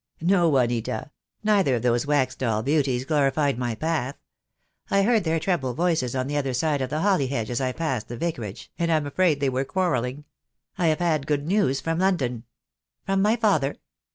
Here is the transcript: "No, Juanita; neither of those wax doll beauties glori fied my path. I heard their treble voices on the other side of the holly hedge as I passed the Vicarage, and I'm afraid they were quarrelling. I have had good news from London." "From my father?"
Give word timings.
"No, 0.19 0.49
Juanita; 0.49 1.11
neither 1.43 1.75
of 1.75 1.83
those 1.83 2.07
wax 2.07 2.33
doll 2.35 2.63
beauties 2.63 3.05
glori 3.05 3.31
fied 3.31 3.59
my 3.59 3.75
path. 3.75 4.17
I 4.89 5.03
heard 5.03 5.23
their 5.23 5.39
treble 5.39 5.75
voices 5.75 6.15
on 6.15 6.25
the 6.25 6.35
other 6.37 6.55
side 6.55 6.81
of 6.81 6.89
the 6.89 7.01
holly 7.01 7.27
hedge 7.27 7.51
as 7.51 7.61
I 7.61 7.71
passed 7.71 8.07
the 8.07 8.17
Vicarage, 8.17 8.71
and 8.79 8.91
I'm 8.91 9.05
afraid 9.05 9.39
they 9.39 9.47
were 9.49 9.63
quarrelling. 9.63 10.25
I 10.75 10.87
have 10.87 10.97
had 10.97 11.27
good 11.27 11.45
news 11.45 11.81
from 11.81 11.99
London." 11.99 12.45
"From 13.05 13.21
my 13.21 13.35
father?" 13.35 13.75